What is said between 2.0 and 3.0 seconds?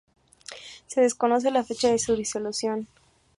disolución.